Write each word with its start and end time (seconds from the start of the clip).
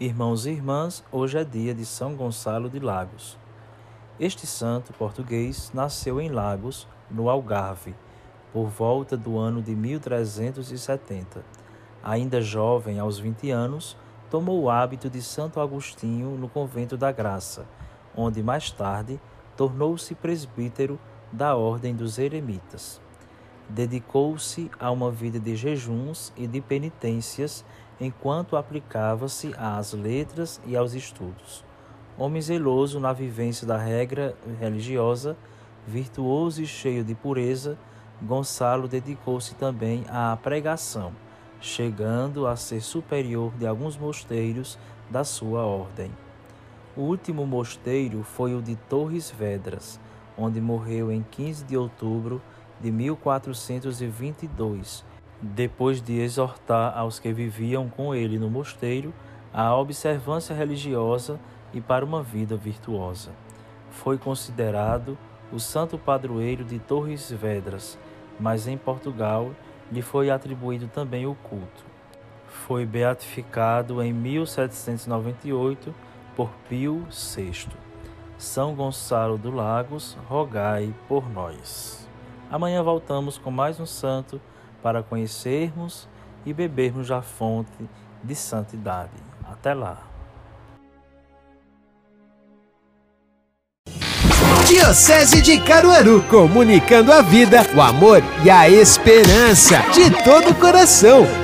Irmãos 0.00 0.44
e 0.44 0.50
irmãs, 0.50 1.04
hoje 1.12 1.38
é 1.38 1.44
dia 1.44 1.72
de 1.72 1.86
São 1.86 2.16
Gonçalo 2.16 2.68
de 2.68 2.80
Lagos. 2.80 3.38
Este 4.18 4.44
santo 4.44 4.92
português 4.92 5.70
nasceu 5.72 6.20
em 6.20 6.28
Lagos, 6.30 6.88
no 7.08 7.30
Algarve, 7.30 7.94
por 8.52 8.66
volta 8.66 9.16
do 9.16 9.38
ano 9.38 9.62
de 9.62 9.72
1370. 9.72 11.44
Ainda 12.02 12.42
jovem, 12.42 12.98
aos 12.98 13.20
20 13.20 13.52
anos, 13.52 13.96
tomou 14.28 14.62
o 14.62 14.68
hábito 14.68 15.08
de 15.08 15.22
Santo 15.22 15.60
Agostinho 15.60 16.36
no 16.36 16.48
convento 16.48 16.96
da 16.96 17.12
Graça, 17.12 17.64
onde 18.16 18.42
mais 18.42 18.72
tarde 18.72 19.20
tornou-se 19.56 20.12
presbítero 20.16 20.98
da 21.30 21.54
Ordem 21.54 21.94
dos 21.94 22.18
Eremitas. 22.18 23.00
Dedicou-se 23.68 24.68
a 24.78 24.90
uma 24.90 25.12
vida 25.12 25.38
de 25.38 25.54
jejuns 25.54 26.32
e 26.36 26.48
de 26.48 26.60
penitências 26.60 27.64
enquanto 28.00 28.56
aplicava-se 28.56 29.54
às 29.56 29.92
letras 29.92 30.60
e 30.66 30.76
aos 30.76 30.94
estudos. 30.94 31.64
Homem 32.16 32.40
zeloso 32.40 33.00
na 33.00 33.12
vivência 33.12 33.66
da 33.66 33.76
regra 33.76 34.36
religiosa, 34.60 35.36
virtuoso 35.86 36.62
e 36.62 36.66
cheio 36.66 37.04
de 37.04 37.14
pureza, 37.14 37.76
Gonçalo 38.22 38.88
dedicou-se 38.88 39.54
também 39.56 40.04
à 40.08 40.36
pregação, 40.40 41.12
chegando 41.60 42.46
a 42.46 42.54
ser 42.56 42.80
superior 42.80 43.52
de 43.58 43.66
alguns 43.66 43.96
mosteiros 43.96 44.78
da 45.10 45.24
sua 45.24 45.64
ordem. 45.64 46.10
O 46.96 47.02
último 47.02 47.44
mosteiro 47.44 48.22
foi 48.22 48.54
o 48.54 48.62
de 48.62 48.76
Torres 48.76 49.28
Vedras, 49.30 49.98
onde 50.38 50.60
morreu 50.60 51.10
em 51.10 51.26
15 51.30 51.64
de 51.64 51.76
outubro 51.76 52.40
de 52.80 52.92
1422, 52.92 55.04
depois 55.44 56.00
de 56.00 56.18
exortar 56.18 56.96
aos 56.96 57.18
que 57.18 57.32
viviam 57.32 57.88
com 57.88 58.14
ele 58.14 58.38
no 58.38 58.48
mosteiro 58.48 59.12
a 59.52 59.76
observância 59.76 60.54
religiosa 60.54 61.38
e 61.72 61.80
para 61.80 62.04
uma 62.04 62.22
vida 62.22 62.56
virtuosa. 62.56 63.30
Foi 63.90 64.16
considerado 64.16 65.18
o 65.52 65.60
santo 65.60 65.98
padroeiro 65.98 66.64
de 66.64 66.78
Torres 66.78 67.30
Vedras, 67.30 67.98
mas 68.40 68.66
em 68.66 68.78
Portugal 68.78 69.50
lhe 69.92 70.00
foi 70.00 70.30
atribuído 70.30 70.88
também 70.88 71.26
o 71.26 71.34
culto. 71.34 71.84
Foi 72.48 72.86
beatificado 72.86 74.02
em 74.02 74.12
1798 74.12 75.94
por 76.34 76.48
Pio 76.68 77.06
VI. 77.10 77.68
São 78.38 78.74
Gonçalo 78.74 79.36
do 79.36 79.50
Lagos, 79.50 80.16
rogai 80.26 80.92
por 81.06 81.28
nós. 81.30 82.08
Amanhã 82.50 82.82
voltamos 82.82 83.36
com 83.36 83.50
mais 83.50 83.78
um 83.78 83.86
santo 83.86 84.40
para 84.84 85.02
conhecermos 85.02 86.06
e 86.44 86.52
bebermos 86.52 87.08
da 87.08 87.22
fonte 87.22 87.88
de 88.22 88.34
santidade. 88.34 89.12
Até 89.50 89.72
lá. 89.72 89.96
Diocese 94.66 95.40
de 95.40 95.58
Caruaru, 95.62 96.22
comunicando 96.24 97.10
a 97.10 97.22
vida, 97.22 97.62
o 97.74 97.80
amor 97.80 98.22
e 98.44 98.50
a 98.50 98.68
esperança 98.68 99.78
de 99.94 100.10
todo 100.22 100.50
o 100.50 100.54
coração. 100.54 101.43